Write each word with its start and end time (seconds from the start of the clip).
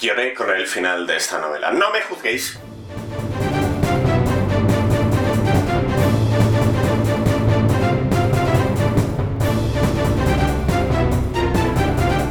lloré 0.00 0.34
con 0.34 0.50
el 0.50 0.66
final 0.66 1.06
de 1.06 1.16
esta 1.16 1.38
novela. 1.38 1.70
No 1.70 1.90
me 1.90 2.00
juzguéis. 2.00 2.58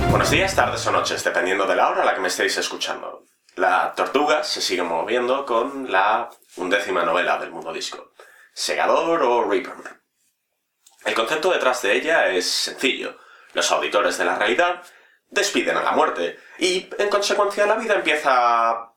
Buenos 0.09 0.31
días, 0.31 0.55
tardes 0.55 0.85
o 0.87 0.91
noches, 0.91 1.23
dependiendo 1.23 1.65
de 1.65 1.75
la 1.75 1.89
hora 1.89 2.01
a 2.01 2.05
la 2.05 2.15
que 2.15 2.21
me 2.21 2.27
estéis 2.27 2.57
escuchando. 2.57 3.25
La 3.55 3.93
tortuga 3.95 4.43
se 4.43 4.61
sigue 4.61 4.83
moviendo 4.83 5.45
con 5.45 5.91
la 5.91 6.29
undécima 6.57 7.03
novela 7.03 7.37
del 7.37 7.51
mundo 7.51 7.73
disco, 7.73 8.13
Segador 8.53 9.21
o 9.23 9.49
Reaper. 9.49 9.99
El 11.05 11.13
concepto 11.13 11.51
detrás 11.51 11.81
de 11.81 11.95
ella 11.95 12.27
es 12.27 12.49
sencillo. 12.49 13.17
Los 13.53 13.71
auditores 13.71 14.17
de 14.17 14.25
la 14.25 14.37
realidad 14.37 14.83
despiden 15.29 15.77
a 15.77 15.83
la 15.83 15.91
muerte 15.91 16.39
y, 16.57 16.89
en 16.97 17.09
consecuencia, 17.09 17.65
la 17.65 17.75
vida 17.75 17.95
empieza 17.95 18.69
a 18.69 18.93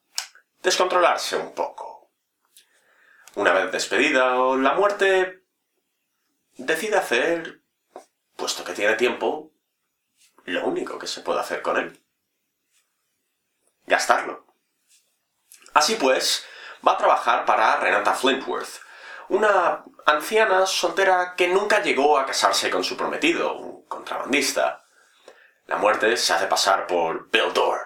descontrolarse 0.62 1.36
un 1.36 1.54
poco. 1.54 2.10
Una 3.34 3.52
vez 3.52 3.72
despedida, 3.72 4.34
la 4.56 4.74
muerte 4.74 5.44
decide 6.56 6.96
hacer, 6.96 7.62
puesto 8.36 8.64
que 8.64 8.74
tiene 8.74 8.94
tiempo, 8.94 9.52
lo 10.44 10.64
único 10.66 10.98
que 10.98 11.06
se 11.06 11.20
puede 11.20 11.40
hacer 11.40 11.62
con 11.62 11.76
él. 11.78 11.98
Gastarlo. 13.86 14.46
Así 15.72 15.94
pues, 15.96 16.44
va 16.86 16.92
a 16.92 16.98
trabajar 16.98 17.44
para 17.44 17.76
Renata 17.76 18.12
Flintworth, 18.12 18.80
una 19.28 19.84
anciana 20.04 20.66
soltera 20.66 21.34
que 21.36 21.48
nunca 21.48 21.82
llegó 21.82 22.18
a 22.18 22.26
casarse 22.26 22.70
con 22.70 22.84
su 22.84 22.96
prometido, 22.96 23.54
un 23.54 23.86
contrabandista. 23.86 24.81
La 25.66 25.76
muerte 25.76 26.16
se 26.16 26.32
hace 26.32 26.46
pasar 26.46 26.86
por 26.86 27.30
Bill 27.30 27.52
Dorr. 27.54 27.80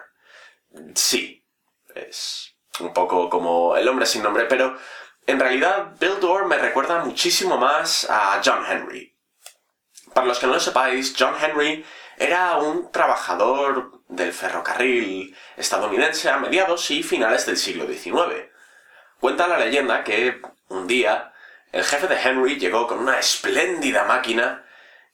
Sí, 0.95 1.45
es 1.95 2.55
un 2.81 2.93
poco 2.93 3.29
como 3.31 3.77
el 3.77 3.89
hombre 3.89 4.07
sin 4.07 4.23
nombre, 4.23 4.45
pero 4.45 4.77
en 5.27 5.41
realidad 5.41 5.93
Bill 5.99 6.21
Dorr 6.21 6.47
me 6.47 6.59
recuerda 6.59 7.05
muchísimo 7.05 7.57
más 7.57 8.07
a 8.11 8.41
John 8.45 8.65
Henry. 8.69 9.15
Para 10.13 10.27
los 10.27 10.39
que 10.39 10.47
no 10.47 10.55
lo 10.55 10.61
sepáis, 10.61 11.15
John 11.19 11.35
Henry 11.41 11.85
era 12.17 12.57
un 12.57 12.91
trabajador 12.91 14.01
del 14.09 14.33
ferrocarril 14.33 15.37
estadounidense 15.57 16.31
a 16.31 16.39
mediados 16.39 16.91
y 16.91 17.03
finales 17.03 17.45
del 17.45 17.57
siglo 17.57 17.87
XIX. 17.87 18.51
Cuenta 19.21 19.47
la 19.47 19.59
leyenda 19.59 20.05
que 20.05 20.41
un 20.69 20.87
día 20.87 21.33
el 21.73 21.85
jefe 21.85 22.07
de 22.07 22.21
Henry 22.21 22.59
llegó 22.59 22.87
con 22.87 23.01
una 23.01 23.19
espléndida 23.19 24.05
máquina 24.05 24.65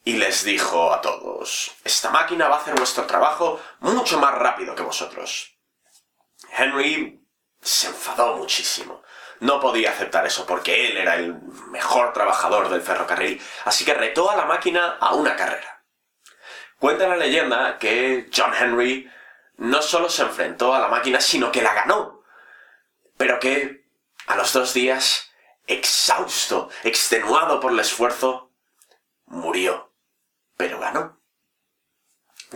y 0.04 0.14
les 0.14 0.44
dijo 0.44 0.92
a 0.92 1.00
todos, 1.00 1.72
esta 1.84 2.10
máquina 2.10 2.48
va 2.48 2.56
a 2.56 2.58
hacer 2.60 2.74
vuestro 2.74 3.06
trabajo 3.06 3.60
mucho 3.80 4.18
más 4.18 4.34
rápido 4.34 4.74
que 4.74 4.82
vosotros. 4.82 5.56
Henry 6.50 7.20
se 7.60 7.86
enfadó 7.86 8.36
muchísimo. 8.36 9.02
No 9.40 9.60
podía 9.60 9.90
aceptar 9.90 10.26
eso 10.26 10.46
porque 10.46 10.88
él 10.88 10.96
era 10.96 11.16
el 11.16 11.34
mejor 11.70 12.12
trabajador 12.12 12.68
del 12.68 12.82
ferrocarril, 12.82 13.40
así 13.64 13.84
que 13.84 13.94
retó 13.94 14.30
a 14.30 14.36
la 14.36 14.44
máquina 14.44 14.98
a 15.00 15.14
una 15.14 15.34
carrera. 15.36 15.84
Cuenta 16.78 17.08
la 17.08 17.16
leyenda 17.16 17.78
que 17.78 18.28
John 18.34 18.52
Henry 18.58 19.10
no 19.56 19.82
solo 19.82 20.08
se 20.08 20.22
enfrentó 20.22 20.74
a 20.74 20.80
la 20.80 20.88
máquina, 20.88 21.20
sino 21.20 21.52
que 21.52 21.62
la 21.62 21.74
ganó. 21.74 22.22
Pero 23.16 23.38
que 23.38 23.84
a 24.26 24.36
los 24.36 24.52
dos 24.52 24.74
días, 24.74 25.30
exhausto, 25.66 26.70
extenuado 26.82 27.60
por 27.60 27.72
el 27.72 27.80
esfuerzo, 27.80 28.50
murió. 29.26 29.91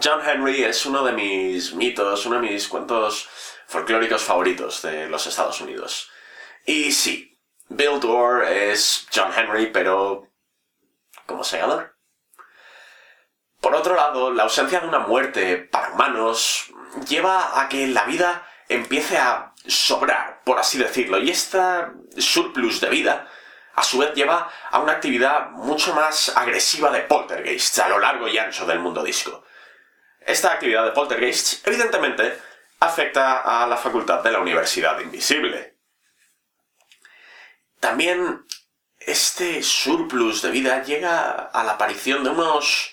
John 0.07 0.23
Henry 0.25 0.63
es 0.63 0.87
uno 0.87 1.03
de 1.03 1.11
mis 1.11 1.75
mitos, 1.75 2.27
uno 2.27 2.37
de 2.37 2.49
mis 2.49 2.69
cuentos 2.69 3.29
folclóricos 3.67 4.23
favoritos 4.23 4.81
de 4.83 5.09
los 5.09 5.27
Estados 5.27 5.61
Unidos. 5.61 6.09
Y 6.65 6.93
sí, 6.93 7.37
Bill 7.71 7.99
Dorr 7.99 8.45
es 8.45 9.09
John 9.13 9.33
Henry, 9.37 9.67
pero 9.73 10.29
como 11.27 11.43
segador. 11.43 11.97
Por 13.61 13.75
otro 13.75 13.97
lado, 13.97 14.31
la 14.31 14.45
ausencia 14.45 14.79
de 14.79 14.87
una 14.87 15.01
muerte 15.01 15.57
para 15.57 15.91
humanos 15.91 16.71
lleva 17.09 17.61
a 17.61 17.69
que 17.69 17.89
la 17.89 18.05
vida 18.05 18.47
empiece 18.69 19.19
a 19.19 19.55
sobrar, 19.67 20.41
por 20.45 20.61
así 20.61 20.79
decirlo, 20.79 21.19
y 21.19 21.31
esta 21.31 21.93
surplus 22.17 22.81
de 22.81 22.91
vida 22.91 23.29
a 23.75 23.83
su 23.83 23.99
vez 23.99 24.15
lleva 24.15 24.53
a 24.71 24.79
una 24.79 24.93
actividad 24.93 25.51
mucho 25.51 25.93
más 25.97 26.29
agresiva 26.37 26.93
de 26.93 27.01
poltergeists 27.01 27.81
a 27.81 27.89
lo 27.89 27.99
largo 27.99 28.29
y 28.29 28.39
ancho 28.39 28.67
del 28.67 28.79
mundo 28.79 29.03
disco. 29.03 29.43
Esta 30.27 30.53
actividad 30.53 30.85
de 30.85 30.91
poltergeists, 30.91 31.63
evidentemente, 31.65 32.37
afecta 32.81 33.63
a 33.63 33.65
la 33.69 33.77
facultad 33.77 34.25
de 34.25 34.33
la 34.33 34.41
Universidad 34.41 34.99
Invisible. 34.99 35.79
También 37.79 38.45
este 38.99 39.63
surplus 39.63 40.43
de 40.43 40.51
vida 40.51 40.83
llega 40.83 41.31
a 41.31 41.63
la 41.63 41.75
aparición 41.75 42.25
de 42.25 42.31
unos 42.31 42.93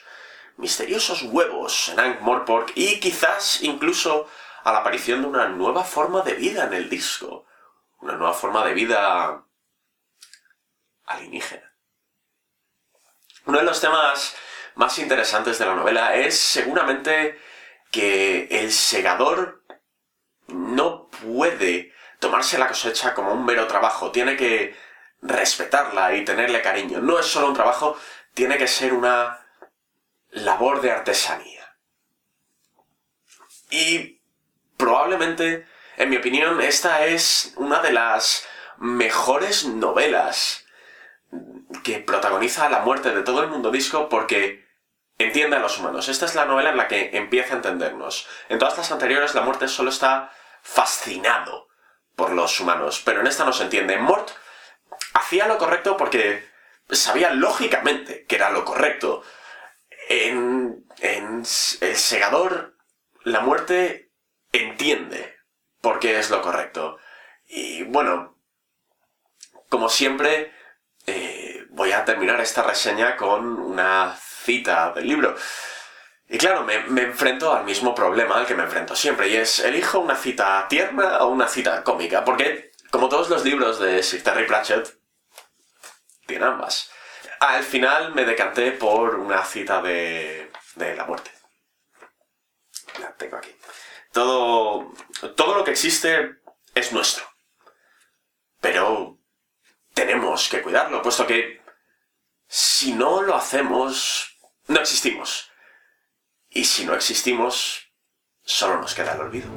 misteriosos 0.57 1.23
huevos 1.23 1.89
en 1.89 1.99
Ankh-Morpork 1.99 2.73
y 2.75 2.99
quizás 2.99 3.63
incluso 3.63 4.29
a 4.63 4.71
la 4.71 4.79
aparición 4.79 5.23
de 5.23 5.27
una 5.29 5.47
nueva 5.47 5.83
forma 5.83 6.21
de 6.21 6.35
vida 6.35 6.65
en 6.65 6.73
el 6.73 6.87
disco. 6.87 7.47
Una 7.99 8.13
nueva 8.13 8.35
forma 8.35 8.63
de 8.63 8.75
vida 8.75 9.43
alienígena. 11.05 11.73
Uno 13.45 13.57
de 13.57 13.65
los 13.65 13.81
temas 13.81 14.35
más 14.75 14.97
interesantes 14.99 15.59
de 15.59 15.65
la 15.65 15.75
novela 15.75 16.15
es 16.15 16.37
seguramente 16.37 17.39
que 17.91 18.47
el 18.49 18.71
segador 18.71 19.63
no 20.47 21.09
puede 21.09 21.93
tomarse 22.19 22.57
la 22.57 22.67
cosecha 22.67 23.13
como 23.13 23.33
un 23.33 23.45
mero 23.45 23.67
trabajo, 23.67 24.11
tiene 24.11 24.35
que 24.35 24.75
respetarla 25.21 26.15
y 26.15 26.25
tenerle 26.25 26.61
cariño. 26.61 26.99
No 26.99 27.19
es 27.19 27.25
solo 27.25 27.47
un 27.47 27.53
trabajo, 27.53 27.97
tiene 28.33 28.57
que 28.57 28.67
ser 28.67 28.93
una 28.93 29.45
labor 30.31 30.81
de 30.81 30.91
artesanía. 30.91 31.77
Y 33.69 34.21
probablemente, 34.77 35.67
en 35.97 36.09
mi 36.09 36.17
opinión, 36.17 36.61
esta 36.61 37.05
es 37.05 37.53
una 37.57 37.81
de 37.81 37.91
las 37.91 38.45
mejores 38.77 39.65
novelas 39.65 40.62
que 41.83 41.99
protagoniza 41.99 42.69
la 42.69 42.79
muerte 42.79 43.13
de 43.13 43.23
todo 43.23 43.41
el 43.41 43.49
mundo 43.49 43.71
disco 43.71 44.09
porque 44.09 44.67
entiende 45.17 45.57
a 45.57 45.59
los 45.59 45.79
humanos. 45.79 46.09
Esta 46.09 46.25
es 46.25 46.35
la 46.35 46.45
novela 46.45 46.71
en 46.71 46.77
la 46.77 46.87
que 46.87 47.11
empieza 47.13 47.53
a 47.53 47.57
entendernos. 47.57 48.27
En 48.49 48.59
todas 48.59 48.77
las 48.77 48.91
anteriores 48.91 49.35
la 49.35 49.41
muerte 49.41 49.67
solo 49.67 49.89
está 49.89 50.31
fascinado 50.61 51.67
por 52.15 52.31
los 52.31 52.59
humanos, 52.59 53.01
pero 53.03 53.21
en 53.21 53.27
esta 53.27 53.45
no 53.45 53.53
se 53.53 53.63
entiende. 53.63 53.97
Mort 53.97 54.31
hacía 55.13 55.47
lo 55.47 55.57
correcto 55.57 55.97
porque 55.97 56.47
sabía 56.89 57.31
lógicamente 57.31 58.25
que 58.25 58.35
era 58.35 58.49
lo 58.49 58.65
correcto. 58.65 59.23
En, 60.09 60.85
en 60.99 61.43
El 61.81 61.95
Segador, 61.95 62.77
la 63.23 63.39
muerte 63.39 64.11
entiende 64.51 65.37
por 65.81 65.99
qué 65.99 66.19
es 66.19 66.29
lo 66.29 66.41
correcto. 66.41 66.97
Y 67.47 67.83
bueno, 67.83 68.37
como 69.69 69.89
siempre, 69.89 70.53
voy 71.83 71.91
a 71.91 72.05
terminar 72.05 72.39
esta 72.39 72.63
reseña 72.63 73.17
con 73.17 73.59
una 73.59 74.15
cita 74.17 74.93
del 74.93 75.05
libro. 75.05 75.35
Y 76.29 76.37
claro, 76.37 76.63
me, 76.63 76.75
enfrento 76.75 77.51
al 77.51 77.65
mismo 77.65 77.93
problema 77.93 78.37
al 78.37 78.45
que 78.45 78.55
me 78.55 78.63
enfrento 78.63 78.95
siempre, 78.95 79.27
y 79.27 79.35
es, 79.35 79.59
¿elijo 79.59 79.99
una 79.99 80.15
cita 80.15 80.65
tierna 80.69 81.17
o 81.17 81.27
una 81.27 81.49
cita 81.49 81.83
cómica? 81.83 82.23
Porque, 82.23 82.71
como 82.89 83.09
todos 83.09 83.29
los 83.29 83.43
libros 83.43 83.79
de 83.79 84.01
Sir 84.01 84.23
Terry 84.23 84.47
Pratchett, 84.47 84.97
tiene 86.25 86.45
ambas. 86.45 86.89
Al 87.41 87.63
final 87.63 88.15
me 88.15 88.23
decanté 88.23 88.71
por 88.71 89.15
una 89.15 89.43
cita 89.43 89.81
de, 89.81 90.53
de 90.75 90.95
la 90.95 91.03
muerte. 91.03 91.31
La 93.01 93.13
tengo 93.13 93.35
aquí. 93.35 93.53
Todo, 94.13 94.93
todo 95.35 95.55
lo 95.55 95.65
que 95.65 95.71
existe 95.71 96.37
es 96.73 96.93
nuestro. 96.93 97.25
Pero 98.61 99.17
tenemos 99.93 100.47
que 100.47 100.61
cuidarlo, 100.61 101.01
puesto 101.01 101.27
que 101.27 101.62
si 102.55 102.93
no 102.93 103.23
lo 103.23 103.35
hacemos, 103.35 104.37
no 104.67 104.79
existimos. 104.79 105.49
Y 106.51 106.65
si 106.65 106.85
no 106.85 106.93
existimos, 106.93 107.91
solo 108.43 108.79
nos 108.79 108.93
queda 108.93 109.13
el 109.13 109.21
olvido. 109.21 109.49